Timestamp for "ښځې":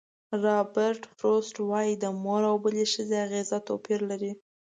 2.93-3.17